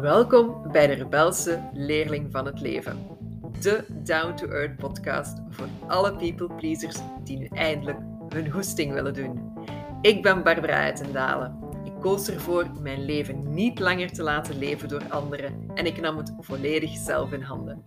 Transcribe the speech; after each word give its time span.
Welkom 0.00 0.72
bij 0.72 0.86
de 0.86 0.92
rebelse 0.92 1.70
leerling 1.72 2.30
van 2.30 2.46
het 2.46 2.60
leven. 2.60 3.06
De 3.60 3.84
Down 4.04 4.34
to 4.34 4.48
Earth 4.48 4.76
podcast 4.76 5.38
voor 5.50 5.66
alle 5.86 6.16
people 6.16 6.54
pleasers 6.54 6.96
die 7.24 7.38
nu 7.38 7.46
eindelijk 7.46 7.98
hun 8.28 8.50
hoesting 8.50 8.92
willen 8.92 9.14
doen. 9.14 9.52
Ik 10.00 10.22
ben 10.22 10.42
Barbara 10.42 10.82
Uitendalen. 10.82 11.58
Ik 11.84 11.92
koos 12.00 12.28
ervoor 12.28 12.70
mijn 12.80 13.04
leven 13.04 13.54
niet 13.54 13.78
langer 13.78 14.12
te 14.12 14.22
laten 14.22 14.58
leven 14.58 14.88
door 14.88 15.02
anderen 15.08 15.70
en 15.74 15.86
ik 15.86 16.00
nam 16.00 16.16
het 16.16 16.32
volledig 16.38 16.90
zelf 16.90 17.32
in 17.32 17.42
handen. 17.42 17.82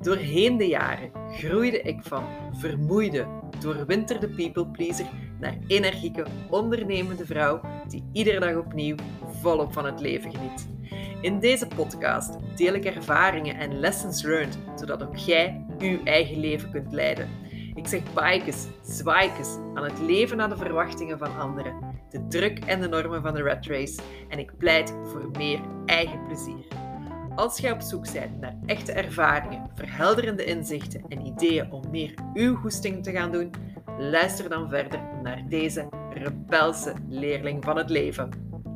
Doorheen 0.00 0.56
de 0.56 0.66
jaren 0.66 1.10
groeide 1.30 1.80
ik 1.80 2.02
van 2.02 2.24
vermoeide, 2.52 3.26
doorwinterde 3.60 4.28
people 4.28 4.66
pleaser 4.66 5.06
naar 5.40 5.58
energieke, 5.66 6.26
ondernemende 6.50 7.26
vrouw 7.26 7.60
die 7.88 8.04
iedere 8.12 8.40
dag 8.40 8.56
opnieuw 8.56 8.96
volop 9.40 9.72
van 9.72 9.84
het 9.84 10.00
leven 10.00 10.30
geniet. 10.30 10.72
In 11.24 11.40
deze 11.40 11.66
podcast 11.66 12.36
deel 12.56 12.74
ik 12.74 12.84
ervaringen 12.84 13.56
en 13.56 13.78
lessons 13.80 14.22
learned, 14.22 14.58
zodat 14.76 15.02
ook 15.02 15.16
jij 15.16 15.66
uw 15.78 16.04
eigen 16.04 16.40
leven 16.40 16.70
kunt 16.70 16.92
leiden. 16.92 17.28
Ik 17.74 17.86
zeg 17.86 18.00
bikes, 18.14 18.66
zwaaikes 18.82 19.56
aan 19.74 19.84
het 19.84 20.00
leven 20.00 20.36
naar 20.36 20.48
de 20.48 20.56
verwachtingen 20.56 21.18
van 21.18 21.38
anderen, 21.38 21.74
de 22.10 22.26
druk 22.28 22.58
en 22.58 22.80
de 22.80 22.88
normen 22.88 23.22
van 23.22 23.34
de 23.34 23.42
rat 23.42 23.66
race 23.66 24.00
en 24.28 24.38
ik 24.38 24.56
pleit 24.58 24.94
voor 25.04 25.30
meer 25.38 25.60
eigen 25.86 26.24
plezier. 26.26 26.66
Als 27.34 27.58
jij 27.58 27.72
op 27.72 27.80
zoek 27.80 28.12
bent 28.12 28.40
naar 28.40 28.56
echte 28.66 28.92
ervaringen, 28.92 29.70
verhelderende 29.74 30.44
inzichten 30.44 31.04
en 31.08 31.26
ideeën 31.26 31.72
om 31.72 31.90
meer 31.90 32.14
uw 32.34 32.56
goesting 32.56 33.02
te 33.02 33.12
gaan 33.12 33.32
doen, 33.32 33.50
luister 33.98 34.48
dan 34.48 34.68
verder 34.68 35.00
naar 35.22 35.44
deze 35.48 35.88
rebelse 36.10 36.94
leerling 37.08 37.64
van 37.64 37.76
het 37.76 37.90
leven. 37.90 38.28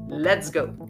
Let's 0.07 0.51
go! 0.51 0.88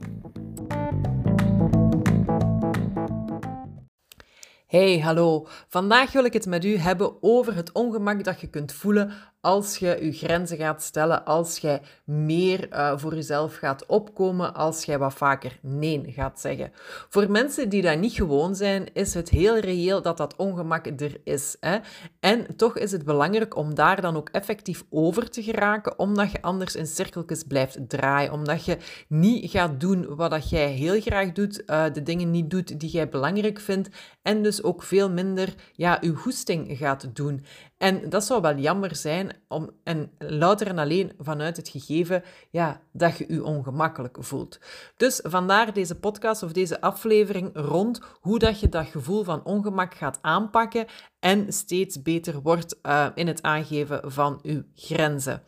Hey, 4.69 5.00
hallo. 5.00 5.47
Vandaag 5.69 6.12
wil 6.12 6.24
ik 6.24 6.33
het 6.33 6.47
met 6.47 6.64
u 6.64 6.77
hebben 6.77 7.22
over 7.22 7.55
het 7.55 7.72
ongemak 7.72 8.24
dat 8.24 8.41
je 8.41 8.47
kunt 8.47 8.72
voelen 8.72 9.12
als 9.41 9.77
je 9.77 9.98
je 10.00 10.12
grenzen 10.12 10.56
gaat 10.56 10.83
stellen, 10.83 11.25
als 11.25 11.58
jij 11.58 11.81
meer 12.05 12.69
uh, 12.72 12.92
voor 12.98 13.14
jezelf 13.14 13.56
gaat 13.56 13.86
opkomen, 13.86 14.55
als 14.55 14.84
jij 14.84 14.98
wat 14.98 15.14
vaker 15.14 15.58
nee 15.62 16.03
gaat 16.06 16.41
zeggen. 16.41 16.72
Voor 17.08 17.31
mensen 17.31 17.69
die 17.69 17.83
dat 17.83 17.98
niet 17.98 18.12
gewoon 18.12 18.55
zijn, 18.55 18.92
is 18.92 19.14
het 19.14 19.28
heel 19.28 19.59
reëel 19.59 20.03
dat 20.03 20.16
dat 20.16 20.36
ongemak 20.36 20.86
er 20.86 21.20
is. 21.25 21.56
Hè? 21.61 21.78
En 22.20 22.56
toch 22.56 22.78
is 22.78 22.92
het 22.92 23.05
belangrijk 23.05 23.56
om 23.56 23.75
daar 23.75 24.00
dan 24.00 24.16
ook 24.16 24.28
effectief 24.28 24.84
over 24.91 25.31
te 25.31 25.42
geraken, 25.42 25.98
omdat 25.98 26.33
je 26.33 26.42
anders 26.42 26.77
in 26.77 26.86
cirkeltjes 26.86 27.42
blijft 27.42 27.89
draaien, 27.89 28.33
omdat 28.33 28.64
je 28.64 28.77
niet 29.09 29.50
gaat 29.50 29.81
doen 29.81 30.16
wat 30.16 30.31
dat 30.31 30.50
jij 30.50 30.70
heel 30.70 31.00
graag 31.00 31.33
doet, 31.33 31.62
uh, 31.66 31.84
de 31.92 32.03
dingen 32.03 32.31
niet 32.31 32.50
doet 32.50 32.81
die 32.81 32.91
jij 32.91 33.09
belangrijk 33.09 33.61
vindt, 33.61 33.89
en 34.22 34.42
dus 34.42 34.62
ook 34.62 34.83
veel 34.83 35.11
minder 35.11 35.55
ja, 35.72 35.98
je 36.00 36.14
goesting 36.14 36.78
gaat 36.78 37.16
doen. 37.16 37.44
En 37.79 38.09
dat 38.09 38.25
zou 38.25 38.41
wel 38.41 38.57
jammer 38.57 38.97
zijn, 38.97 39.31
om, 39.48 39.71
en 39.84 40.11
louter 40.19 40.67
en 40.67 40.79
alleen 40.79 41.12
vanuit 41.19 41.57
het 41.57 41.69
gegeven 41.69 42.23
ja, 42.51 42.81
dat 42.93 43.19
je 43.19 43.25
je 43.29 43.45
ongemakkelijk 43.45 44.17
voelt. 44.21 44.59
Dus 44.97 45.21
vandaar 45.23 45.73
deze 45.73 45.95
podcast 45.95 46.43
of 46.43 46.53
deze 46.53 46.81
aflevering 46.81 47.51
rond 47.55 48.01
hoe 48.21 48.39
dat 48.39 48.61
je 48.61 48.69
dat 48.69 48.87
gevoel 48.87 49.25
van 49.25 49.45
ongemak 49.45 49.95
gaat 49.95 50.19
aanpakken 50.21 50.87
en 51.20 51.52
steeds 51.52 52.02
beter 52.02 52.42
wordt 52.42 52.78
uh, 52.83 53.06
in 53.14 53.27
het 53.27 53.42
aangeven 53.42 54.00
van 54.12 54.38
uw 54.42 54.62
grenzen. 54.74 55.42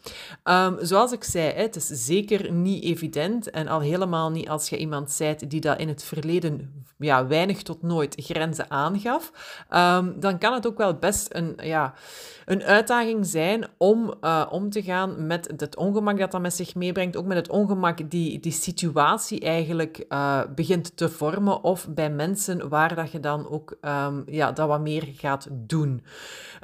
Um, 0.45 0.77
zoals 0.81 1.13
ik 1.13 1.25
zei, 1.25 1.53
het 1.53 1.77
is 1.77 1.87
zeker 1.87 2.53
niet 2.53 2.85
evident 2.85 3.51
en 3.51 3.69
al 3.69 3.81
helemaal 3.81 4.31
niet 4.31 4.49
als 4.49 4.69
je 4.69 4.77
iemand 4.79 5.17
bent 5.19 5.51
die 5.51 5.61
dat 5.61 5.79
in 5.79 5.89
het 5.89 6.03
verleden 6.03 6.85
ja, 6.99 7.27
weinig 7.27 7.63
tot 7.63 7.83
nooit 7.83 8.15
grenzen 8.17 8.71
aangaf, 8.71 9.33
um, 9.71 10.21
dan 10.21 10.39
kan 10.39 10.53
het 10.53 10.67
ook 10.67 10.79
wel 10.79 10.95
best 10.95 11.35
een, 11.35 11.59
ja, 11.63 11.95
een 12.45 12.63
uitdaging 12.63 13.27
zijn 13.27 13.67
om 13.77 14.15
uh, 14.21 14.47
om 14.51 14.71
te 14.71 14.83
gaan 14.83 15.27
met 15.27 15.53
het 15.57 15.77
ongemak 15.77 16.19
dat 16.19 16.31
dat 16.31 16.41
met 16.41 16.55
zich 16.55 16.75
meebrengt, 16.75 17.17
ook 17.17 17.25
met 17.27 17.37
het 17.37 17.51
ongemak 17.51 18.11
die 18.11 18.41
die 18.41 18.53
situatie 18.53 19.41
eigenlijk 19.41 20.05
uh, 20.09 20.41
begint 20.55 20.97
te 20.97 21.09
vormen 21.09 21.63
of 21.63 21.89
bij 21.89 22.11
mensen 22.11 22.69
waar 22.69 22.95
dat 22.95 23.11
je 23.11 23.21
dan 23.21 23.49
ook 23.49 23.77
um, 23.81 24.23
ja, 24.27 24.53
dat 24.53 24.69
wat 24.69 24.81
meer 24.81 25.09
gaat 25.17 25.45
doen. 25.45 25.60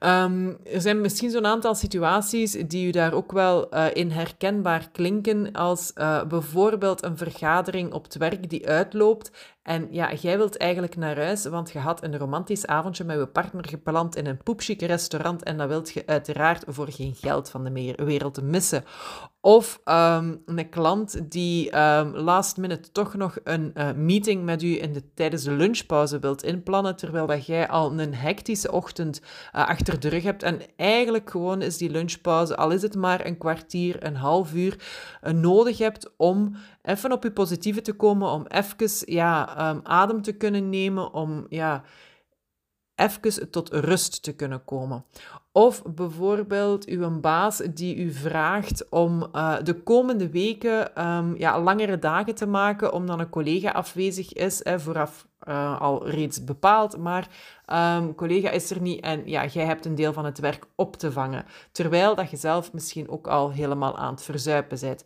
Um, 0.04 0.58
er 0.64 0.80
zijn 0.80 1.00
misschien 1.00 1.30
zo'n 1.30 1.46
aantal 1.46 1.74
situaties 1.74 2.52
die 2.52 2.86
u 2.86 2.90
daar 2.90 3.12
ook 3.12 3.32
wel 3.32 3.74
uh, 3.74 3.86
in 3.92 4.10
herkenbaar 4.10 4.88
klinken, 4.92 5.52
als 5.52 5.92
uh, 5.94 6.24
bijvoorbeeld 6.24 7.04
een 7.04 7.16
vergadering 7.16 7.92
op 7.92 8.04
het 8.04 8.16
werk 8.16 8.50
die 8.50 8.68
uitloopt 8.68 9.55
en 9.66 9.88
ja, 9.90 10.12
jij 10.12 10.36
wilt 10.36 10.56
eigenlijk 10.56 10.96
naar 10.96 11.16
huis, 11.16 11.44
want 11.44 11.70
je 11.70 11.78
had 11.78 12.02
een 12.02 12.18
romantisch 12.18 12.66
avondje 12.66 13.04
met 13.04 13.18
je 13.18 13.26
partner 13.26 13.68
gepland 13.68 14.16
in 14.16 14.26
een 14.26 14.42
poepchique 14.42 14.86
restaurant 14.86 15.42
en 15.42 15.56
dat 15.56 15.68
wilt 15.68 15.90
je 15.90 16.02
uiteraard 16.06 16.64
voor 16.66 16.88
geen 16.90 17.14
geld 17.14 17.50
van 17.50 17.64
de 17.64 17.94
wereld 17.96 18.42
missen. 18.42 18.84
Of 19.40 19.80
um, 19.84 20.42
een 20.44 20.68
klant 20.68 21.30
die 21.30 21.78
um, 21.78 22.16
last 22.16 22.56
minute 22.56 22.92
toch 22.92 23.14
nog 23.14 23.38
een 23.44 23.72
uh, 23.74 23.92
meeting 23.92 24.44
met 24.44 24.62
u 24.62 24.82
in 24.82 24.92
de, 24.92 25.12
tijdens 25.14 25.42
de 25.42 25.52
lunchpauze 25.52 26.18
wilt 26.18 26.42
inplannen, 26.42 26.96
terwijl 26.96 27.26
dat 27.26 27.46
jij 27.46 27.68
al 27.68 28.00
een 28.00 28.14
hectische 28.14 28.72
ochtend 28.72 29.20
uh, 29.20 29.68
achter 29.68 30.00
de 30.00 30.08
rug 30.08 30.22
hebt. 30.22 30.42
En 30.42 30.60
eigenlijk 30.76 31.30
gewoon 31.30 31.62
is 31.62 31.76
die 31.76 31.90
lunchpauze, 31.90 32.56
al 32.56 32.70
is 32.70 32.82
het 32.82 32.94
maar 32.94 33.26
een 33.26 33.38
kwartier, 33.38 34.04
een 34.04 34.16
half 34.16 34.54
uur, 34.54 34.78
uh, 35.22 35.32
nodig 35.32 35.78
hebt 35.78 36.14
om 36.16 36.56
even 36.86 37.12
op 37.12 37.22
je 37.22 37.30
positieve 37.30 37.80
te 37.80 37.92
komen, 37.92 38.30
om 38.30 38.46
even 38.46 39.12
ja, 39.12 39.68
um, 39.70 39.80
adem 39.82 40.22
te 40.22 40.32
kunnen 40.32 40.68
nemen, 40.68 41.12
om 41.12 41.46
ja, 41.48 41.82
even 42.94 43.50
tot 43.50 43.68
rust 43.72 44.22
te 44.22 44.32
kunnen 44.32 44.64
komen. 44.64 45.04
Of 45.52 45.82
bijvoorbeeld 45.82 46.84
uw 46.84 47.20
baas 47.20 47.56
die 47.56 47.96
u 47.96 48.12
vraagt 48.12 48.88
om 48.88 49.26
uh, 49.32 49.56
de 49.62 49.82
komende 49.82 50.30
weken 50.30 51.06
um, 51.06 51.36
ja, 51.38 51.60
langere 51.60 51.98
dagen 51.98 52.34
te 52.34 52.46
maken, 52.46 52.92
omdat 52.92 53.18
een 53.18 53.28
collega 53.28 53.70
afwezig 53.70 54.32
is, 54.32 54.64
hè, 54.64 54.80
vooraf 54.80 55.26
uh, 55.48 55.80
al 55.80 56.08
reeds 56.08 56.44
bepaald, 56.44 56.96
maar 56.96 57.28
um, 57.98 58.14
collega 58.14 58.50
is 58.50 58.70
er 58.70 58.80
niet 58.80 59.00
en 59.00 59.22
ja, 59.24 59.46
jij 59.46 59.64
hebt 59.64 59.86
een 59.86 59.94
deel 59.94 60.12
van 60.12 60.24
het 60.24 60.38
werk 60.38 60.66
op 60.74 60.96
te 60.96 61.12
vangen, 61.12 61.44
terwijl 61.72 62.14
dat 62.14 62.30
je 62.30 62.36
zelf 62.36 62.72
misschien 62.72 63.08
ook 63.08 63.26
al 63.26 63.50
helemaal 63.50 63.96
aan 63.96 64.14
het 64.14 64.22
verzuipen 64.22 64.78
bent. 64.80 65.04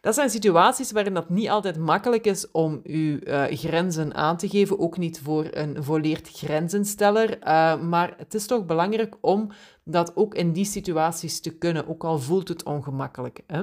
Dat 0.00 0.14
zijn 0.14 0.30
situaties 0.30 0.92
waarin 0.92 1.14
dat 1.14 1.28
niet 1.28 1.48
altijd 1.48 1.78
makkelijk 1.78 2.24
is 2.24 2.50
om 2.50 2.80
uw 2.82 3.18
uh, 3.22 3.44
grenzen 3.48 4.14
aan 4.14 4.36
te 4.36 4.48
geven, 4.48 4.78
ook 4.78 4.98
niet 4.98 5.20
voor 5.20 5.46
een 5.50 5.84
volleerd 5.84 6.28
grenzensteller. 6.28 7.38
Uh, 7.38 7.80
maar 7.80 8.14
het 8.16 8.34
is 8.34 8.46
toch 8.46 8.66
belangrijk 8.66 9.16
om 9.20 9.50
dat 9.84 10.16
ook 10.16 10.34
in 10.34 10.52
die 10.52 10.64
situaties 10.64 11.40
te 11.40 11.58
kunnen, 11.58 11.88
ook 11.88 12.04
al 12.04 12.18
voelt 12.18 12.48
het 12.48 12.62
ongemakkelijk. 12.62 13.40
Hè? 13.46 13.62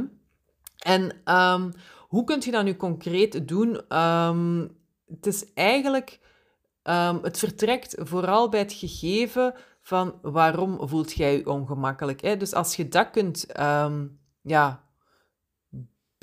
En 0.77 1.03
um, 1.35 1.71
hoe 2.07 2.23
kun 2.23 2.41
je 2.43 2.51
dat 2.51 2.63
nu 2.63 2.75
concreet 2.75 3.47
doen? 3.47 3.97
Um, 3.97 4.77
het 5.07 5.25
is 5.25 5.53
eigenlijk, 5.53 6.19
um, 6.83 7.19
het 7.21 7.39
vertrekt 7.39 7.95
vooral 7.99 8.49
bij 8.49 8.59
het 8.59 8.73
gegeven 8.73 9.53
van 9.81 10.19
waarom 10.21 10.87
voelt 10.87 11.13
jij 11.13 11.37
je 11.37 11.49
ongemakkelijk. 11.49 12.21
Hè? 12.21 12.37
Dus 12.37 12.53
als 12.53 12.75
je 12.75 12.87
dat 12.87 13.09
kunt 13.09 13.45
ja, 14.41 14.84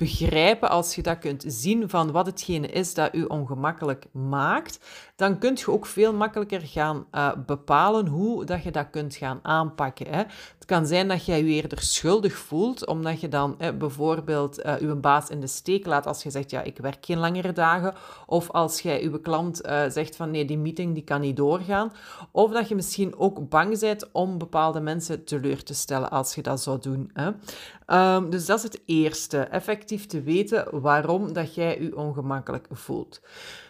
begrijpen, 0.03 0.69
als 0.69 0.95
je 0.95 1.01
dat 1.01 1.19
kunt 1.19 1.43
zien 1.47 1.89
van 1.89 2.11
wat 2.11 2.25
hetgene 2.25 2.67
is 2.67 2.93
dat 2.93 3.15
u 3.15 3.23
ongemakkelijk 3.23 4.05
maakt, 4.11 4.79
dan 5.15 5.37
kun 5.39 5.55
je 5.55 5.71
ook 5.71 5.85
veel 5.85 6.13
makkelijker 6.13 6.61
gaan 6.61 7.05
uh, 7.11 7.31
bepalen 7.45 8.07
hoe 8.07 8.45
dat 8.45 8.63
je 8.63 8.71
dat 8.71 8.89
kunt 8.91 9.15
gaan 9.15 9.39
aanpakken. 9.41 10.07
Hè. 10.07 10.17
Het 10.53 10.65
kan 10.65 10.85
zijn 10.85 11.07
dat 11.07 11.25
jij 11.25 11.43
je 11.43 11.53
eerder 11.53 11.81
schuldig 11.81 12.33
voelt, 12.33 12.87
omdat 12.87 13.21
je 13.21 13.27
dan 13.27 13.59
eh, 13.59 13.69
bijvoorbeeld 13.77 14.65
uh, 14.65 14.73
uw 14.79 14.99
baas 14.99 15.29
in 15.29 15.39
de 15.39 15.47
steek 15.47 15.85
laat 15.85 16.07
als 16.07 16.23
je 16.23 16.29
zegt, 16.29 16.49
ja, 16.49 16.61
ik 16.61 16.77
werk 16.77 17.05
geen 17.05 17.17
langere 17.17 17.53
dagen, 17.53 17.93
of 18.25 18.51
als 18.51 18.81
jij 18.81 19.03
uw 19.03 19.19
klant 19.19 19.65
uh, 19.65 19.83
zegt 19.87 20.15
van, 20.15 20.31
nee, 20.31 20.45
die 20.45 20.57
meeting 20.57 20.93
die 20.93 21.03
kan 21.03 21.21
niet 21.21 21.37
doorgaan, 21.37 21.91
of 22.31 22.51
dat 22.51 22.67
je 22.67 22.75
misschien 22.75 23.17
ook 23.17 23.49
bang 23.49 23.79
bent 23.79 24.11
om 24.11 24.37
bepaalde 24.37 24.79
mensen 24.79 25.25
teleur 25.25 25.63
te 25.63 25.73
stellen 25.73 26.09
als 26.09 26.35
je 26.35 26.41
dat 26.41 26.61
zou 26.61 26.79
doen. 26.79 27.11
Hè. 27.13 27.31
Um, 27.87 28.29
dus 28.29 28.45
dat 28.45 28.57
is 28.57 28.63
het 28.63 28.81
eerste, 28.85 29.37
effectief 29.37 29.92
te 30.01 30.21
weten 30.21 30.81
waarom 30.81 31.33
dat 31.33 31.55
jij 31.55 31.81
je 31.81 31.97
ongemakkelijk 31.97 32.67
voelt. 32.71 33.21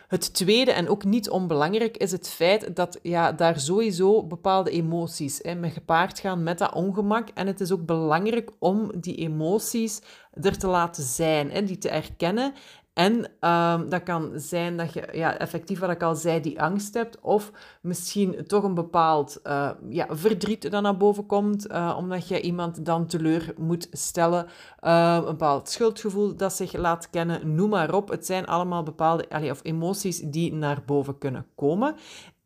Het 0.08 0.34
tweede, 0.34 0.72
en 0.72 0.90
ook 0.90 1.04
niet 1.04 1.30
onbelangrijk, 1.30 1.98
is 1.98 2.12
het 2.12 2.30
feit 2.30 2.76
dat 2.76 3.00
ja, 3.02 3.32
daar 3.32 3.60
sowieso 3.60 4.24
bepaalde 4.24 4.72
emoties 4.72 5.40
hè, 5.42 5.56
mee 5.56 5.72
gepaard 5.72 6.20
gaan 6.20 6.44
met 6.44 6.58
dat 6.58 6.74
ongemak. 6.74 7.30
En 7.34 7.48
het 7.48 7.60
is 7.60 7.72
ook 7.72 7.86
belangrijk 7.86 8.52
om 8.60 8.92
die 8.96 9.16
emoties 9.16 10.02
er 10.42 10.58
te 10.58 10.68
laten 10.68 11.04
zijn, 11.04 11.52
hè, 11.52 11.64
die 11.64 11.78
te 11.78 11.90
erkennen 11.90 12.54
En 12.94 13.14
um, 13.50 13.90
dat 13.90 14.04
kan 14.04 14.32
zijn 14.36 14.78
dat 14.78 14.94
je, 14.94 15.08
ja, 15.12 15.38
effectief 15.38 15.80
wat 15.80 15.90
ik 15.90 16.04
al 16.04 16.16
zei, 16.16 16.42
die 16.42 16.62
angst 16.62 16.94
hebt. 16.94 17.20
Of 17.22 17.52
misschien 17.82 18.46
toch 18.48 18.64
een 18.64 18.74
bepaald 18.74 19.40
uh, 19.44 19.70
ja, 19.90 20.08
verdriet 20.10 20.72
dat 20.72 20.82
naar 20.82 20.98
boven 20.98 21.26
komt, 21.26 21.72
uh, 21.72 21.96
omdat 21.98 22.28
je 22.28 22.42
iemand 22.42 22.86
dan 22.86 23.06
teleur 23.06 23.54
moet 23.58 23.88
stellen. 23.92 24.46
Uh, 24.82 25.16
een 25.16 25.26
bepaald 25.26 25.70
schuldgevoel 25.70 26.36
dat 26.36 26.54
zich 26.54 26.74
laat 26.74 27.10
kennen, 27.10 27.56
noem 27.56 27.70
maar 27.70 27.94
op. 27.94 28.10
Het 28.10 28.26
zijn 28.26 28.46
allemaal 28.46 28.84
bepaalde 28.84 29.30
allee, 29.30 29.52
of 29.52 29.60
emoties 29.64 30.20
die 30.20 30.54
naar 30.54 30.84
boven 30.86 31.18
kunnen 31.18 31.46
komen. 31.56 31.96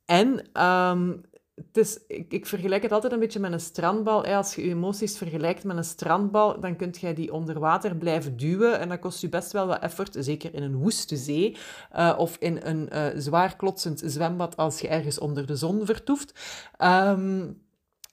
En 0.05 0.27
um, 0.63 1.21
het 1.65 1.77
is, 1.77 1.99
ik, 2.07 2.45
vergelijk 2.45 2.83
het 2.83 2.91
altijd 2.91 3.13
een 3.13 3.19
beetje 3.19 3.39
met 3.39 3.51
een 3.51 3.59
strandbal. 3.59 4.25
Als 4.25 4.55
je 4.55 4.61
je 4.61 4.69
emoties 4.69 5.17
vergelijkt 5.17 5.63
met 5.63 5.77
een 5.77 5.83
strandbal, 5.83 6.59
dan 6.59 6.75
kun 6.75 6.93
je 6.99 7.13
die 7.13 7.33
onder 7.33 7.59
water 7.59 7.95
blijven 7.95 8.37
duwen. 8.37 8.79
En 8.79 8.89
dat 8.89 8.99
kost 8.99 9.21
je 9.21 9.29
best 9.29 9.51
wel 9.51 9.67
wat 9.67 9.81
effort, 9.81 10.15
zeker 10.19 10.53
in 10.53 10.63
een 10.63 10.75
woeste 10.75 11.15
zee. 11.15 11.57
Uh, 11.95 12.15
of 12.17 12.37
in 12.39 12.59
een 12.63 12.89
uh, 12.93 13.05
zwaar 13.15 13.55
klotsend 13.55 14.01
zwembad 14.05 14.57
als 14.57 14.79
je 14.79 14.87
ergens 14.87 15.19
onder 15.19 15.45
de 15.45 15.55
zon 15.55 15.85
vertoeft. 15.85 16.39
Um, 16.79 17.61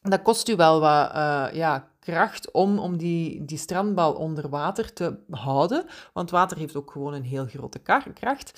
dat 0.02 0.22
kost 0.22 0.48
u 0.48 0.56
wel 0.56 0.80
wat 0.80 1.14
uh, 1.14 1.46
ja, 1.52 1.88
kracht 1.98 2.50
om, 2.50 2.78
om 2.78 2.96
die, 2.96 3.44
die 3.44 3.58
strandbal 3.58 4.12
onder 4.12 4.48
water 4.48 4.92
te 4.92 5.18
houden. 5.30 5.86
Want 6.12 6.30
water 6.30 6.56
heeft 6.56 6.76
ook 6.76 6.90
gewoon 6.90 7.14
een 7.14 7.24
heel 7.24 7.46
grote 7.46 7.78
kracht. 8.12 8.52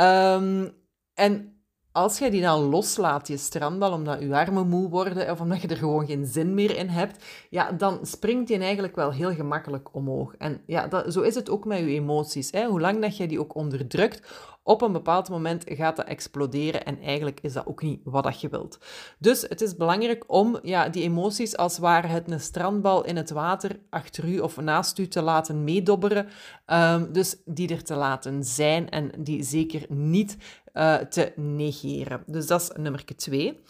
Um, 0.00 0.74
en 1.14 1.53
als 1.94 2.18
jij 2.18 2.30
die 2.30 2.42
dan 2.42 2.60
loslaat, 2.60 3.28
je 3.28 3.36
strandbal, 3.36 3.92
omdat 3.92 4.20
je 4.20 4.34
armen 4.34 4.68
moe 4.68 4.88
worden 4.88 5.30
of 5.30 5.40
omdat 5.40 5.62
je 5.62 5.68
er 5.68 5.76
gewoon 5.76 6.06
geen 6.06 6.26
zin 6.26 6.54
meer 6.54 6.76
in 6.76 6.88
hebt, 6.88 7.24
ja, 7.50 7.72
dan 7.72 7.98
springt 8.02 8.48
die 8.48 8.58
eigenlijk 8.58 8.96
wel 8.96 9.12
heel 9.12 9.34
gemakkelijk 9.34 9.94
omhoog. 9.94 10.34
En 10.38 10.60
ja, 10.66 10.86
dat, 10.86 11.12
zo 11.12 11.20
is 11.20 11.34
het 11.34 11.50
ook 11.50 11.64
met 11.64 11.78
je 11.78 11.86
emoties. 11.86 12.50
Hè. 12.50 12.66
Hoe 12.66 12.80
lang 12.80 13.00
dat 13.00 13.16
je 13.16 13.26
die 13.26 13.40
ook 13.40 13.54
onderdrukt, 13.54 14.22
op 14.66 14.82
een 14.82 14.92
bepaald 14.92 15.28
moment 15.28 15.64
gaat 15.66 15.96
dat 15.96 16.06
exploderen 16.06 16.84
en 16.84 17.00
eigenlijk 17.00 17.40
is 17.40 17.52
dat 17.52 17.66
ook 17.66 17.82
niet 17.82 18.00
wat 18.04 18.24
dat 18.24 18.40
je 18.40 18.48
wilt. 18.48 18.78
Dus 19.18 19.42
het 19.42 19.60
is 19.60 19.76
belangrijk 19.76 20.24
om 20.26 20.58
ja, 20.62 20.88
die 20.88 21.02
emoties 21.02 21.56
als 21.56 21.78
ware 21.78 22.06
het 22.06 22.30
een 22.30 22.40
strandbal 22.40 23.04
in 23.04 23.16
het 23.16 23.30
water 23.30 23.78
achter 23.90 24.28
u 24.28 24.38
of 24.38 24.56
naast 24.56 24.98
u 24.98 25.08
te 25.08 25.22
laten 25.22 25.64
meedobberen. 25.64 26.28
Um, 26.66 27.12
dus 27.12 27.36
die 27.44 27.68
er 27.68 27.84
te 27.84 27.94
laten 27.94 28.44
zijn 28.44 28.90
en 28.90 29.10
die 29.18 29.42
zeker 29.42 29.86
niet 29.88 30.36
uh, 30.74 30.94
te 30.94 31.32
negeren. 31.36 32.22
Dus 32.26 32.46
dat 32.46 32.60
is 32.60 32.70
nummer 32.76 33.04
twee. 33.04 33.60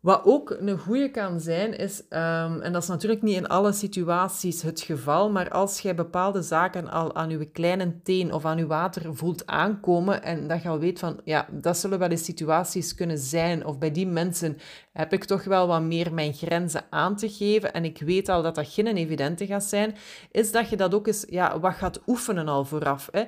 Wat 0.00 0.20
ook 0.24 0.50
een 0.50 0.78
goede 0.78 1.10
kan 1.10 1.40
zijn, 1.40 1.76
is, 1.78 2.00
um, 2.00 2.60
en 2.60 2.72
dat 2.72 2.82
is 2.82 2.88
natuurlijk 2.88 3.22
niet 3.22 3.36
in 3.36 3.46
alle 3.46 3.72
situaties 3.72 4.62
het 4.62 4.80
geval, 4.80 5.30
maar 5.30 5.50
als 5.50 5.80
jij 5.80 5.94
bepaalde 5.94 6.42
zaken 6.42 6.90
al 6.90 7.14
aan 7.14 7.30
je 7.30 7.50
kleine 7.50 8.02
teen 8.02 8.32
of 8.32 8.44
aan 8.44 8.58
je 8.58 8.66
water 8.66 9.16
voelt 9.16 9.46
aankomen 9.46 10.22
en 10.22 10.48
dat 10.48 10.62
je 10.62 10.68
al 10.68 10.78
weet 10.78 10.98
van, 10.98 11.20
ja, 11.24 11.48
dat 11.50 11.78
zullen 11.78 11.98
wel 11.98 12.08
eens 12.08 12.24
situaties 12.24 12.94
kunnen 12.94 13.18
zijn, 13.18 13.66
of 13.66 13.78
bij 13.78 13.90
die 13.90 14.06
mensen 14.06 14.58
heb 14.92 15.12
ik 15.12 15.24
toch 15.24 15.44
wel 15.44 15.66
wat 15.66 15.82
meer 15.82 16.14
mijn 16.14 16.34
grenzen 16.34 16.84
aan 16.90 17.16
te 17.16 17.28
geven 17.28 17.72
en 17.72 17.84
ik 17.84 17.98
weet 17.98 18.28
al 18.28 18.42
dat 18.42 18.54
dat 18.54 18.68
geen 18.68 18.96
evidente 18.96 19.46
gaat 19.46 19.64
zijn, 19.64 19.94
is 20.30 20.52
dat 20.52 20.68
je 20.68 20.76
dat 20.76 20.94
ook 20.94 21.06
eens 21.06 21.24
ja, 21.28 21.60
wat 21.60 21.74
gaat 21.74 22.00
oefenen 22.06 22.48
al 22.48 22.64
vooraf. 22.64 23.08
Hè? 23.12 23.24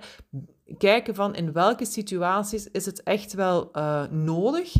Kijken 0.78 1.14
van 1.14 1.34
in 1.34 1.52
welke 1.52 1.84
situaties 1.84 2.70
is 2.70 2.86
het 2.86 3.02
echt 3.02 3.32
wel 3.32 3.68
uh, 3.72 4.02
nodig 4.10 4.72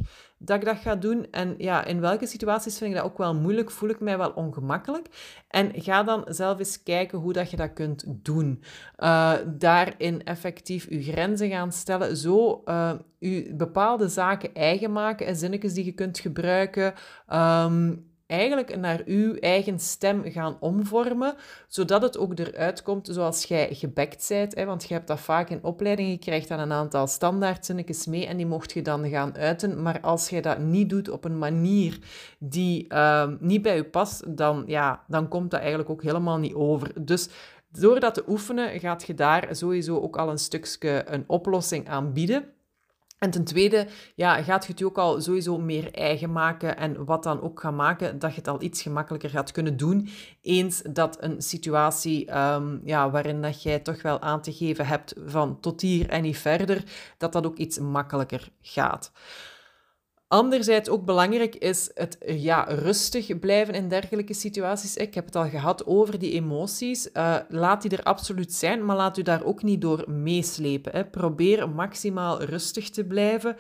dat 0.43 0.57
ik 0.57 0.65
dat 0.65 0.77
ga 0.77 0.97
doen. 0.97 1.27
En 1.31 1.55
ja, 1.59 1.85
in 1.85 2.01
welke 2.01 2.27
situaties 2.27 2.79
vind 2.79 2.91
ik 2.91 2.97
dat 2.97 3.07
ook 3.07 3.19
wel 3.19 3.35
moeilijk, 3.35 3.71
voel 3.71 3.89
ik 3.89 4.01
mij 4.01 4.19
wel 4.19 4.31
ongemakkelijk. 4.31 5.07
En 5.49 5.71
ga 5.75 6.03
dan 6.03 6.25
zelf 6.29 6.59
eens 6.59 6.83
kijken 6.83 7.19
hoe 7.19 7.33
dat 7.33 7.51
je 7.51 7.57
dat 7.57 7.73
kunt 7.73 8.05
doen. 8.07 8.63
Uh, 8.99 9.33
daarin 9.47 10.25
effectief 10.25 10.87
je 10.91 11.03
grenzen 11.03 11.49
gaan 11.51 11.73
stellen, 11.73 12.17
zo 12.17 12.63
je 13.19 13.55
bepaalde 13.55 14.09
zaken 14.09 14.55
eigen 14.55 14.93
maken 14.93 15.27
en 15.27 15.37
zinnetjes 15.37 15.73
die 15.73 15.85
je 15.85 15.93
kunt 15.93 16.19
gebruiken. 16.19 16.95
Um, 17.33 18.10
eigenlijk 18.31 18.77
naar 18.77 19.03
uw 19.05 19.35
eigen 19.35 19.79
stem 19.79 20.23
gaan 20.25 20.57
omvormen, 20.61 21.35
zodat 21.69 22.03
het 22.03 22.19
ook 22.19 22.39
eruit 22.39 22.83
komt 22.83 23.09
zoals 23.13 23.45
jij 23.45 23.75
gebekt 23.75 24.29
bent. 24.29 24.55
Hè? 24.55 24.65
Want 24.65 24.89
je 24.89 24.95
hebt 24.95 25.07
dat 25.07 25.21
vaak 25.21 25.51
in 25.51 25.65
opleidingen, 25.65 26.11
je 26.11 26.19
krijgt 26.19 26.49
dan 26.49 26.59
een 26.59 26.73
aantal 26.73 27.07
standaardzinnetjes 27.07 28.07
mee 28.07 28.27
en 28.27 28.37
die 28.37 28.47
mocht 28.47 28.73
je 28.73 28.83
dan 28.83 29.09
gaan 29.09 29.37
uiten. 29.37 29.83
Maar 29.83 30.01
als 30.01 30.29
je 30.29 30.43
dat 30.43 30.59
niet 30.59 30.91
doet 30.91 31.09
op 31.09 31.25
een 31.25 31.39
manier 31.39 31.99
die 32.39 32.87
uh, 32.89 33.29
niet 33.41 33.63
bij 33.63 33.77
je 33.77 33.85
past, 33.85 34.37
dan, 34.37 34.65
ja, 34.67 35.05
dan 35.09 35.29
komt 35.29 35.51
dat 35.51 35.61
eigenlijk 35.61 35.91
ook 35.91 36.03
helemaal 36.03 36.39
niet 36.39 36.55
over. 36.55 37.05
Dus 37.05 37.29
door 37.73 38.01
dat 38.01 38.15
te 38.15 38.25
oefenen, 38.29 38.81
gaat 38.81 39.07
je 39.07 39.15
daar 39.15 39.49
sowieso 39.51 40.01
ook 40.01 40.17
al 40.17 40.31
een 40.31 40.39
stukje 40.39 41.05
een 41.07 41.25
oplossing 41.27 41.89
aan 41.89 42.13
bieden. 42.13 42.45
En 43.21 43.31
ten 43.31 43.45
tweede, 43.45 43.87
ja, 44.15 44.43
gaat 44.43 44.67
je 44.67 44.73
het 44.73 44.83
ook 44.83 44.99
al 44.99 45.21
sowieso 45.21 45.59
meer 45.59 45.95
eigen 45.95 46.33
maken 46.33 46.77
en 46.77 47.05
wat 47.05 47.23
dan 47.23 47.41
ook 47.43 47.61
gaat 47.61 47.75
maken 47.75 48.19
dat 48.19 48.31
je 48.31 48.37
het 48.37 48.49
al 48.49 48.63
iets 48.63 48.83
gemakkelijker 48.83 49.31
gaat 49.31 49.53
kunnen 49.53 49.77
doen, 49.77 50.09
eens 50.43 50.83
dat 50.91 51.17
een 51.23 51.43
situatie 51.43 52.37
um, 52.37 52.81
ja, 52.85 53.11
waarin 53.11 53.43
dat 53.43 53.63
jij 53.63 53.79
toch 53.79 54.03
wel 54.03 54.21
aan 54.21 54.43
te 54.43 54.53
geven 54.53 54.87
hebt 54.87 55.15
van 55.27 55.61
tot 55.61 55.81
hier 55.81 56.09
en 56.09 56.23
niet 56.23 56.39
verder, 56.39 56.85
dat 57.19 57.33
dat 57.33 57.47
ook 57.47 57.57
iets 57.57 57.79
makkelijker 57.79 58.49
gaat. 58.61 59.13
Anderzijds 60.33 60.89
ook 60.89 61.05
belangrijk 61.05 61.55
is 61.55 61.91
het 61.95 62.19
ja, 62.27 62.63
rustig 62.63 63.39
blijven 63.39 63.75
in 63.75 63.89
dergelijke 63.89 64.35
situaties. 64.35 64.97
Ik 64.97 65.15
heb 65.15 65.25
het 65.25 65.37
al 65.37 65.49
gehad 65.49 65.87
over 65.87 66.19
die 66.19 66.33
emoties. 66.33 67.11
Uh, 67.13 67.37
laat 67.49 67.83
die 67.83 67.91
er 67.91 68.03
absoluut 68.03 68.53
zijn, 68.53 68.85
maar 68.85 68.97
laat 68.97 69.19
u 69.19 69.23
daar 69.23 69.45
ook 69.45 69.63
niet 69.63 69.81
door 69.81 70.11
meeslepen. 70.11 70.93
Hè. 70.93 71.05
Probeer 71.05 71.69
maximaal 71.69 72.43
rustig 72.43 72.91
te 72.91 73.05
blijven. 73.05 73.57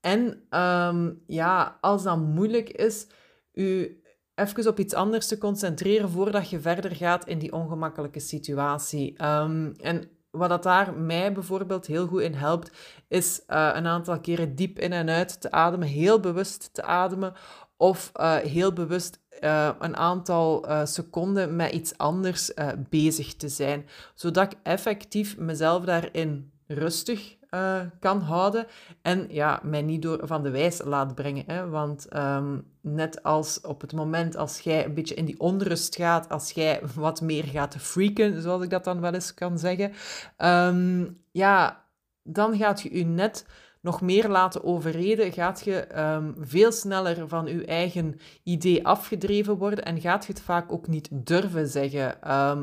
En 0.00 0.46
um, 0.60 1.22
ja, 1.26 1.78
als 1.80 2.02
dat 2.02 2.18
moeilijk 2.18 2.68
is, 2.68 3.06
u 3.52 4.00
even 4.34 4.66
op 4.66 4.78
iets 4.78 4.94
anders 4.94 5.26
te 5.26 5.38
concentreren 5.38 6.10
voordat 6.10 6.50
je 6.50 6.60
verder 6.60 6.96
gaat 6.96 7.26
in 7.26 7.38
die 7.38 7.52
ongemakkelijke 7.52 8.20
situatie. 8.20 9.24
Um, 9.24 9.74
en 9.76 10.17
wat 10.38 10.48
dat 10.48 10.62
daar 10.62 10.94
mij 10.94 11.32
bijvoorbeeld 11.32 11.86
heel 11.86 12.06
goed 12.06 12.20
in 12.20 12.34
helpt, 12.34 12.70
is 13.08 13.40
uh, 13.48 13.70
een 13.74 13.86
aantal 13.86 14.20
keren 14.20 14.54
diep 14.54 14.78
in 14.78 14.92
en 14.92 15.08
uit 15.08 15.40
te 15.40 15.50
ademen, 15.50 15.88
heel 15.88 16.20
bewust 16.20 16.70
te 16.72 16.82
ademen, 16.82 17.34
of 17.76 18.12
uh, 18.16 18.36
heel 18.36 18.72
bewust 18.72 19.20
uh, 19.40 19.70
een 19.78 19.96
aantal 19.96 20.66
seconden 20.84 21.56
met 21.56 21.72
iets 21.72 21.98
anders 21.98 22.52
bezig 22.90 23.34
te 23.34 23.48
zijn, 23.48 23.86
zodat 24.14 24.52
ik 24.52 24.58
effectief 24.62 25.36
mezelf 25.38 25.84
daarin 25.84 26.52
rustig 26.66 27.37
uh, 27.50 27.80
kan 28.00 28.20
houden 28.20 28.66
en 29.02 29.26
ja, 29.30 29.60
mij 29.62 29.82
niet 29.82 30.02
door 30.02 30.20
van 30.22 30.42
de 30.42 30.50
wijs 30.50 30.82
laat 30.84 31.14
brengen. 31.14 31.44
Hè? 31.46 31.68
Want 31.68 32.16
um, 32.16 32.66
net 32.80 33.22
als 33.22 33.60
op 33.60 33.80
het 33.80 33.92
moment 33.92 34.36
als 34.36 34.60
jij 34.60 34.84
een 34.84 34.94
beetje 34.94 35.14
in 35.14 35.24
die 35.24 35.40
onrust 35.40 35.96
gaat, 35.96 36.28
als 36.28 36.50
jij 36.50 36.80
wat 36.94 37.20
meer 37.20 37.44
gaat 37.44 37.76
freaken, 37.78 38.42
zoals 38.42 38.62
ik 38.62 38.70
dat 38.70 38.84
dan 38.84 39.00
wel 39.00 39.14
eens 39.14 39.34
kan 39.34 39.58
zeggen, 39.58 39.92
um, 40.36 41.22
ja, 41.30 41.84
dan 42.22 42.56
gaat 42.56 42.82
je 42.82 42.98
je 42.98 43.04
net 43.04 43.46
nog 43.80 44.00
meer 44.00 44.28
laten 44.28 44.64
overreden, 44.64 45.32
gaat 45.32 45.64
je 45.64 46.00
um, 46.00 46.34
veel 46.38 46.72
sneller 46.72 47.28
van 47.28 47.46
je 47.46 47.64
eigen 47.64 48.20
idee 48.42 48.86
afgedreven 48.86 49.56
worden 49.56 49.84
en 49.84 50.00
gaat 50.00 50.26
je 50.26 50.32
het 50.32 50.42
vaak 50.42 50.72
ook 50.72 50.86
niet 50.86 51.08
durven 51.10 51.68
zeggen. 51.68 52.16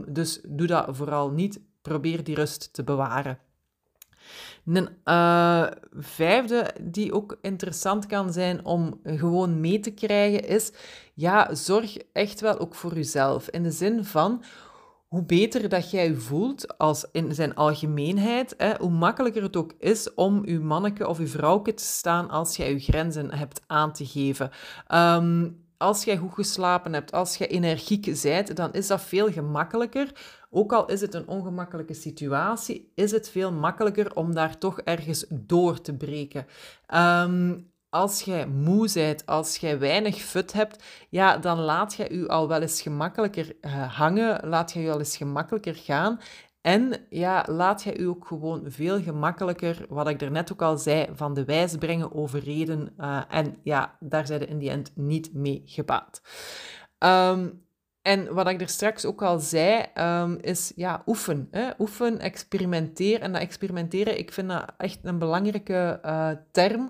dus 0.08 0.42
doe 0.48 0.68
dat 0.68 0.86
vooral 0.90 1.32
niet. 1.32 1.60
Probeer 1.82 2.24
die 2.24 2.36
rust 2.36 2.74
te 2.74 2.84
bewaren. 2.84 3.40
Een 4.66 4.90
uh, 5.06 5.68
vijfde 5.92 6.74
die 6.82 7.14
ook 7.14 7.38
interessant 7.42 8.06
kan 8.06 8.34
zijn 8.34 8.66
om 8.66 9.00
gewoon 9.04 9.60
mee 9.60 9.80
te 9.80 9.92
krijgen 9.92 10.48
is, 10.48 10.72
ja, 11.14 11.56
zorg 11.56 11.98
echt 12.14 12.42
wel 12.42 12.60
ook 12.60 12.76
voor 12.76 12.94
jezelf. 12.94 13.50
In 13.50 13.64
de 13.64 13.72
zin 13.72 14.06
van, 14.06 14.44
hoe 15.08 15.24
beter 15.24 15.70
dat 15.70 15.92
jij 15.92 16.08
je 16.08 16.16
voelt 16.16 16.78
als 16.78 17.06
in 17.12 17.34
zijn 17.34 17.56
algemeenheid, 17.56 18.54
hè, 18.58 18.74
hoe 18.80 18.90
makkelijker 18.90 19.44
het 19.44 19.56
ook 19.56 19.74
is 19.80 20.14
om 20.14 20.46
je 20.46 20.60
manneke 20.60 21.08
of 21.08 21.18
je 21.18 21.28
vrouwke 21.28 21.74
te 21.74 21.84
staan 21.84 22.30
als 22.30 22.56
jij 22.56 22.72
je 22.72 22.80
grenzen 22.80 23.34
hebt 23.34 23.62
aan 23.68 23.94
te 23.94 24.06
geven. 24.06 24.52
Um, 24.94 25.65
als 25.78 26.04
jij 26.04 26.18
goed 26.18 26.34
geslapen 26.34 26.94
hebt, 26.94 27.12
als 27.12 27.38
je 27.38 27.48
energiek 27.48 28.22
bent, 28.22 28.56
dan 28.56 28.74
is 28.74 28.88
dat 28.88 29.02
veel 29.02 29.32
gemakkelijker. 29.32 30.12
Ook 30.50 30.74
al 30.74 30.86
is 30.86 31.02
het 31.02 31.14
een 31.14 31.28
ongemakkelijke 31.28 31.94
situatie, 31.94 32.92
is 32.96 33.12
het 33.12 33.30
veel 33.30 33.52
makkelijker 33.52 34.16
om 34.16 34.34
daar 34.34 34.58
toch 34.58 34.80
ergens 34.80 35.26
door 35.30 35.82
te 35.82 35.94
breken. 35.94 36.46
Um, 36.94 37.74
als 37.96 38.22
jij 38.22 38.48
moe 38.48 38.90
bent, 38.94 39.26
als 39.26 39.58
jij 39.58 39.80
weinig 39.80 40.16
fut 40.16 40.54
hebt, 40.54 40.84
ja, 41.10 41.38
dan 41.38 41.60
laat 41.60 41.94
je 41.94 42.18
je 42.18 42.28
al 42.28 42.48
wel 42.48 42.62
eens 42.62 42.82
gemakkelijker 42.82 43.56
uh, 43.62 43.98
hangen, 43.98 44.48
laat 44.48 44.72
je 44.72 44.80
je 44.80 44.92
al 44.92 45.00
eens 45.00 45.18
gemakkelijker 45.18 45.76
gaan. 45.76 46.20
En 46.66 47.06
ja, 47.10 47.46
laat 47.48 47.84
je 47.84 47.98
u 47.98 48.06
ook 48.06 48.28
gewoon 48.28 48.64
veel 48.66 49.02
gemakkelijker, 49.02 49.86
wat 49.90 50.08
ik 50.08 50.22
er 50.22 50.32
net 50.32 50.52
ook 50.52 50.62
al 50.62 50.78
zei, 50.78 51.08
van 51.14 51.34
de 51.34 51.46
wijs 51.46 51.76
brengen 51.76 52.14
over 52.14 52.40
reden. 52.40 52.94
Uh, 52.98 53.22
en 53.30 53.56
ja, 53.64 53.98
daar 54.00 54.28
zijn 54.28 54.48
in 54.48 54.58
die 54.58 54.70
end 54.70 54.92
niet 54.96 55.34
mee 55.34 55.62
gebaat. 55.66 56.22
Um, 57.00 57.64
en 58.02 58.34
wat 58.34 58.48
ik 58.48 58.62
er 58.62 58.70
straks 58.70 59.06
ook 59.06 59.22
al 59.22 59.40
zei, 59.40 59.86
ehm, 59.94 60.38
is 60.42 60.72
ja, 60.76 61.04
oefen. 61.06 61.48
Hè? 61.52 61.70
Oefen, 61.80 62.20
experimenteer. 62.20 63.22
En 63.22 63.32
dat 63.32 63.42
experimenteren, 63.42 64.18
ik 64.18 64.32
vind 64.32 64.50
dat 64.50 64.74
echt 64.78 65.00
een 65.04 65.20
belangrijke 65.20 66.00
uh, 66.06 66.30
term. 66.52 66.90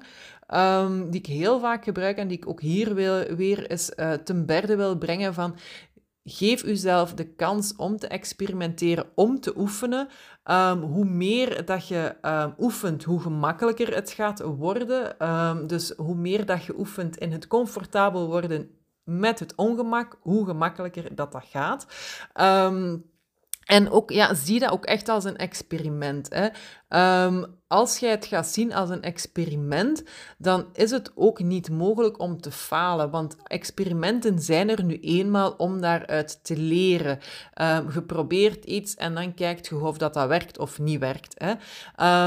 Um, 0.53 1.09
die 1.09 1.19
ik 1.19 1.25
heel 1.25 1.59
vaak 1.59 1.83
gebruik 1.83 2.17
en 2.17 2.27
die 2.27 2.37
ik 2.37 2.47
ook 2.47 2.61
hier 2.61 2.93
wil, 2.93 3.35
weer 3.35 3.71
eens 3.71 3.91
uh, 3.95 4.11
ten 4.11 4.45
berde 4.45 4.75
wil 4.75 4.97
brengen 4.97 5.33
van 5.33 5.55
geef 6.27 6.63
uzelf 6.63 7.13
de 7.13 7.33
kans 7.35 7.75
om 7.75 7.97
te 7.97 8.07
experimenteren, 8.07 9.09
om 9.15 9.39
te 9.39 9.57
oefenen. 9.57 10.07
Um, 10.45 10.81
hoe 10.81 11.05
meer 11.05 11.65
dat 11.65 11.87
je 11.87 12.15
um, 12.21 12.53
oefent, 12.59 13.03
hoe 13.03 13.19
gemakkelijker 13.19 13.95
het 13.95 14.11
gaat 14.11 14.41
worden. 14.41 15.29
Um, 15.29 15.67
dus 15.67 15.93
hoe 15.97 16.15
meer 16.15 16.45
dat 16.45 16.63
je 16.63 16.77
oefent 16.77 17.17
in 17.17 17.31
het 17.31 17.47
comfortabel 17.47 18.27
worden 18.27 18.69
met 19.03 19.39
het 19.39 19.55
ongemak, 19.55 20.17
hoe 20.21 20.45
gemakkelijker 20.45 21.15
dat 21.15 21.31
dat 21.31 21.45
gaat. 21.45 21.85
en 23.65 23.89
ook, 23.89 24.11
ja, 24.11 24.33
zie 24.33 24.59
dat 24.59 24.71
ook 24.71 24.85
echt 24.85 25.09
als 25.09 25.23
een 25.23 25.37
experiment. 25.37 26.33
Hè. 26.33 26.47
Als 27.67 27.99
jij 27.99 28.09
het 28.09 28.25
gaat 28.25 28.47
zien 28.47 28.73
als 28.73 28.89
een 28.89 29.01
experiment, 29.01 30.03
dan 30.37 30.65
is 30.73 30.91
het 30.91 31.11
ook 31.15 31.39
niet 31.39 31.69
mogelijk 31.69 32.19
om 32.19 32.41
te 32.41 32.51
falen. 32.51 33.09
Want 33.09 33.35
experimenten 33.43 34.39
zijn 34.39 34.69
er 34.69 34.83
nu 34.83 34.99
eenmaal 34.99 35.51
om 35.51 35.81
daaruit 35.81 36.43
te 36.43 36.57
leren. 36.57 37.19
Um, 37.61 37.91
je 37.93 38.01
probeert 38.01 38.65
iets 38.65 38.95
en 38.95 39.13
dan 39.13 39.33
kijkt 39.33 39.67
je 39.67 39.79
of 39.79 39.97
dat, 39.97 40.13
dat 40.13 40.27
werkt 40.27 40.57
of 40.57 40.79
niet 40.79 40.99
werkt. 40.99 41.33
Hè. 41.37 41.51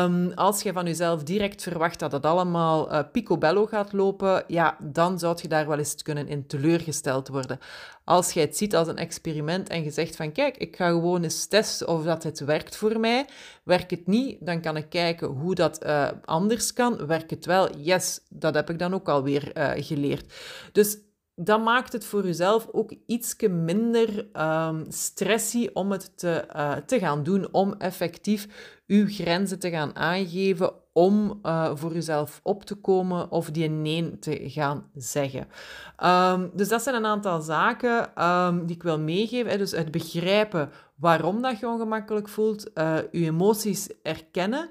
Um, 0.05 0.33
als 0.33 0.63
je 0.63 0.73
van 0.73 0.87
jezelf 0.87 1.23
direct 1.23 1.63
verwacht 1.63 1.99
dat 1.99 2.13
het 2.13 2.27
allemaal 2.27 2.93
uh, 2.93 3.01
picobello 3.13 3.67
gaat 3.67 3.93
lopen, 3.93 4.45
ja, 4.47 4.77
dan 4.81 5.19
zou 5.19 5.39
je 5.43 5.49
daar 5.49 5.69
wel 5.69 5.79
eens 5.79 6.03
kunnen 6.03 6.29
in 6.29 6.47
teleurgesteld 6.47 7.29
worden. 7.29 7.59
Als 8.05 8.33
jij 8.33 8.43
het 8.43 8.57
ziet 8.57 8.77
als 8.77 8.89
een 8.89 8.97
experiment 8.97 9.69
en 9.69 9.83
je 9.85 9.91
zegt 9.91 10.17
van 10.17 10.33
kijk, 10.33 10.57
ik 10.57 10.77
ga 10.77 10.89
gewoon 10.89 11.23
eens 11.23 11.47
testen 11.47 11.89
of 11.89 12.05
dat 12.05 12.23
het 12.23 12.41
werkt 12.41 12.77
voor 12.77 13.01
mij. 13.01 13.27
Werkt 13.65 13.91
het 13.91 14.07
niet, 14.07 14.47
dan 14.49 14.61
kan 14.61 14.77
ik 14.77 14.89
kijken 14.89 15.29
hoe 15.29 15.55
dat 15.55 15.85
uh, 15.85 16.09
anders 16.25 16.73
kan. 16.73 17.07
Werkt 17.07 17.31
het 17.31 17.47
wel? 17.47 17.77
Yes, 17.77 18.21
dat 18.29 18.55
heb 18.55 18.71
ik 18.71 18.79
dan 18.79 18.95
ook 18.95 19.09
alweer 19.09 19.57
uh, 19.57 19.71
geleerd. 19.77 20.33
Dus 20.73 20.99
dat 21.35 21.63
maakt 21.63 21.93
het 21.93 22.05
voor 22.05 22.25
jezelf 22.25 22.69
ook 22.73 22.95
iets 23.07 23.35
minder 23.49 24.29
um, 24.33 24.85
stressy 24.89 25.69
om 25.73 25.91
het 25.91 26.19
te, 26.19 26.45
uh, 26.57 26.77
te 26.77 26.99
gaan 26.99 27.23
doen, 27.23 27.53
om 27.53 27.75
effectief 27.79 28.49
uw 28.89 29.07
grenzen 29.09 29.59
te 29.59 29.71
gaan 29.71 29.97
aangeven, 29.97 30.73
om 30.93 31.41
uh, 31.43 31.71
voor 31.75 31.93
jezelf 31.93 32.41
op 32.43 32.65
te 32.65 32.75
komen 32.75 33.31
of 33.31 33.51
die 33.51 33.69
nee 33.69 34.19
te 34.19 34.41
gaan 34.45 34.91
zeggen. 34.95 35.49
Um, 36.05 36.51
dus 36.55 36.69
dat 36.69 36.83
zijn 36.83 36.95
een 36.95 37.07
aantal 37.07 37.41
zaken 37.41 38.25
um, 38.25 38.67
die 38.67 38.77
ik 38.77 38.83
wil 38.83 38.99
meegeven. 38.99 39.51
Hè. 39.51 39.59
Dus 39.59 39.71
het 39.71 39.91
begrijpen 39.91 40.71
waarom 40.95 41.43
dat 41.43 41.59
je 41.59 41.69
ongemakkelijk 41.69 42.29
voelt, 42.29 42.71
uh, 42.75 42.97
je 43.11 43.25
emoties 43.25 43.89
erkennen, 44.03 44.69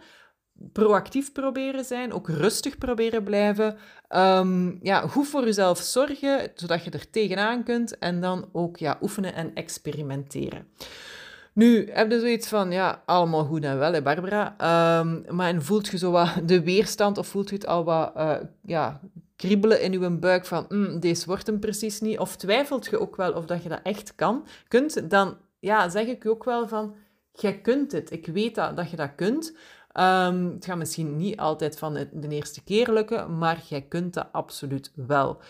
proactief 0.73 1.31
proberen 1.31 1.85
zijn, 1.85 2.13
ook 2.13 2.29
rustig 2.29 2.77
proberen 2.77 3.23
blijven. 3.23 3.77
Um, 4.15 4.79
ja, 4.81 5.07
goed 5.07 5.27
voor 5.27 5.43
jezelf 5.43 5.79
zorgen, 5.79 6.51
zodat 6.55 6.83
je 6.83 6.91
er 6.91 7.09
tegenaan 7.09 7.63
kunt. 7.63 7.97
En 7.97 8.21
dan 8.21 8.49
ook 8.51 8.77
ja, 8.77 8.97
oefenen 9.01 9.33
en 9.33 9.53
experimenteren. 9.53 10.67
Nu, 11.57 11.89
heb 11.91 12.11
je 12.11 12.19
zoiets 12.19 12.47
van, 12.47 12.71
ja, 12.71 13.03
allemaal 13.05 13.45
goed 13.45 13.63
en 13.63 13.77
wel, 13.77 13.93
hè, 13.93 14.01
Barbara. 14.01 14.55
Um, 14.99 15.25
maar 15.35 15.61
voelt 15.61 15.87
je 15.87 15.97
zo 15.97 16.11
wat 16.11 16.33
de 16.45 16.63
weerstand 16.63 17.17
of 17.17 17.27
voelt 17.27 17.49
je 17.49 17.55
het 17.55 17.67
al 17.67 17.83
wat 17.83 18.11
uh, 18.17 18.35
ja, 18.61 18.99
kriebelen 19.35 19.81
in 19.81 19.91
je 19.91 20.09
buik 20.09 20.45
van, 20.45 20.65
mm, 20.69 20.99
deze 20.99 21.25
wordt 21.25 21.47
hem 21.47 21.59
precies 21.59 22.01
niet. 22.01 22.19
Of 22.19 22.35
twijfelt 22.35 22.85
je 22.85 22.99
ook 22.99 23.15
wel 23.15 23.33
of 23.33 23.45
dat 23.45 23.63
je 23.63 23.69
dat 23.69 23.79
echt 23.83 24.15
kan, 24.15 24.45
kunt, 24.67 25.09
dan 25.09 25.37
ja, 25.59 25.89
zeg 25.89 26.05
ik 26.05 26.25
ook 26.25 26.43
wel 26.43 26.67
van, 26.67 26.95
jij 27.31 27.61
kunt 27.61 27.91
het. 27.91 28.11
Ik 28.11 28.27
weet 28.27 28.55
dat, 28.55 28.75
dat 28.75 28.89
je 28.89 28.95
dat 28.95 29.15
kunt. 29.15 29.55
Um, 29.99 30.53
het 30.53 30.65
gaat 30.65 30.77
misschien 30.77 31.17
niet 31.17 31.37
altijd 31.37 31.79
van 31.79 31.93
de, 31.93 32.27
eerste 32.29 32.63
keer 32.63 32.91
lukken, 32.91 33.37
maar 33.37 33.61
jij 33.67 33.81
kunt 33.81 34.13
dat 34.13 34.27
absoluut 34.31 34.91
wel. 34.95 35.41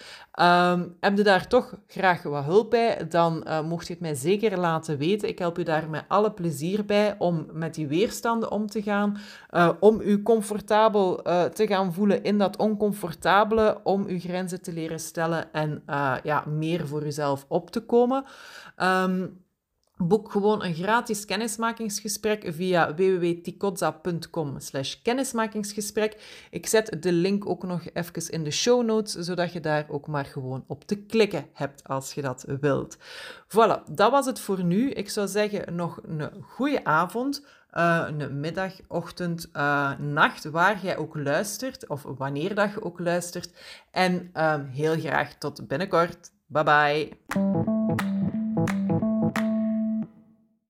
Um, 0.42 0.96
heb 1.00 1.18
je 1.18 1.24
daar 1.24 1.48
toch 1.48 1.74
graag 1.88 2.24
wat 2.24 2.44
hulp 2.44 2.70
bij, 2.70 3.08
dan 3.10 3.44
uh, 3.48 3.62
mocht 3.62 3.88
je 3.88 3.94
het 3.94 4.02
mij 4.02 4.16
zeker 4.16 4.60
laten 4.60 4.98
weten. 4.98 5.28
Ik 5.28 5.40
help 5.40 5.58
je 5.58 5.64
daar 5.64 5.90
met 5.90 6.06
alle 6.08 6.32
plezier 6.32 6.86
bij 6.86 7.16
om 7.18 7.46
met 7.52 7.74
die 7.74 7.88
weerstanden 7.88 8.52
om 8.52 8.68
te 8.68 8.82
gaan, 8.82 9.18
uh, 9.52 9.70
om 9.80 10.02
je 10.02 10.22
comfortabel 10.22 11.28
uh, 11.28 11.44
te 11.44 11.68
gaan 11.68 11.94
voelen 11.94 12.24
in 12.24 12.38
dat 12.38 12.58
oncomfortabele, 12.58 13.80
om 13.84 14.10
je 14.10 14.20
grenzen 14.20 14.62
te 14.62 14.74
leren 14.74 15.00
stellen 15.00 15.54
en 15.54 15.84
ja, 16.24 16.44
meer 16.46 16.88
voor 16.88 17.04
jezelf 17.04 17.46
op 17.48 17.72
te 17.72 17.80
komen. 17.80 18.24
Um, 18.78 19.46
Boek 19.98 20.32
gewoon 20.32 20.64
een 20.64 20.74
gratis 20.74 21.26
kennismakingsgesprek 21.26 22.44
via 22.48 22.96
www.tikotza.com 22.96 24.58
kennismakingsgesprek. 25.04 26.46
Ik 26.52 26.68
zet 26.68 26.98
de 27.00 27.12
link 27.12 27.50
ook 27.50 27.64
nog 27.64 27.82
even 27.94 28.32
in 28.32 28.44
de 28.44 28.52
show 28.52 28.86
notes, 28.86 29.14
zodat 29.14 29.54
je 29.54 29.60
daar 29.60 29.86
ook 29.90 30.08
maar 30.08 30.26
gewoon 30.26 30.64
op 30.68 30.84
te 30.84 30.96
klikken 30.96 31.46
hebt 31.54 31.88
als 31.88 32.14
je 32.14 32.22
dat 32.22 32.46
wilt. 32.60 32.98
Voilà, 33.48 33.84
dat 33.92 34.12
was 34.12 34.26
het 34.26 34.40
voor 34.40 34.64
nu. 34.64 34.90
Ik 34.90 35.10
zou 35.10 35.28
zeggen 35.28 35.76
nog 35.76 36.00
een 36.04 36.30
goede 36.42 36.84
avond, 36.84 37.46
uh, 37.74 38.08
een 38.08 38.40
middag, 38.40 38.74
ochtend, 38.88 39.50
uh, 39.54 40.00
nacht, 40.00 40.44
waar 40.44 40.80
jij 40.82 40.98
ook 40.98 41.16
luistert 41.16 41.88
of 41.88 42.04
wanneer 42.18 42.56
dat 42.56 42.72
je 42.72 42.84
ook 42.84 43.00
luistert. 43.00 43.52
En 43.92 44.30
uh, 44.34 44.56
heel 44.70 45.00
graag 45.00 45.34
tot 45.34 45.68
binnenkort. 45.68 46.32
Bye 46.48 46.64
bye. 46.64 48.37